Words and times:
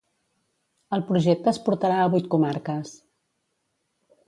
El 0.97 1.03
projecte 1.09 1.51
es 1.51 1.61
portarà 1.67 1.99
a 2.05 2.09
vuit 2.15 2.33
comarques. 2.33 2.97